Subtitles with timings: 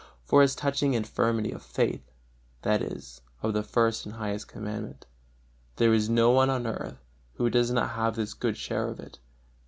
[0.23, 2.11] For as touching infirmity of faith
[2.63, 5.05] (that is, of the First and highest Commandment),
[5.75, 6.97] there is no one on earth
[7.33, 9.19] who does not have his good share of it.